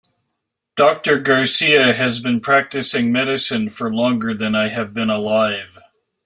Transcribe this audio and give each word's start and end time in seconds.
Doctor 0.75 1.19
Garcia 1.19 1.93
has 1.93 2.19
been 2.21 2.39
practicing 2.39 3.11
medicine 3.11 3.69
for 3.69 3.93
longer 3.93 4.33
than 4.33 4.55
I 4.55 4.69
have 4.69 4.95
been 4.95 5.11
alive. 5.11 5.77